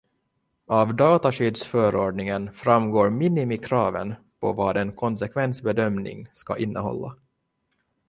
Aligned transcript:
Av 0.67 0.95
dataskyddsförordningen 0.95 2.53
framgår 2.53 3.09
minimikraven 3.09 4.13
på 4.39 4.53
vad 4.53 4.77
en 4.77 4.91
konsekvensbedömning 4.95 6.27
ska 6.33 6.57
innehålla. 6.57 7.15